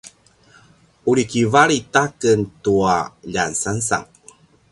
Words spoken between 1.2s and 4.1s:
kivalit aken tua ljansansan